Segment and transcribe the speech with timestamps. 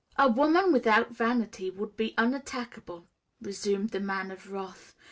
[0.17, 3.05] "A woman without vanity would be unattackable,"
[3.39, 4.95] resumed the Man of Wrath.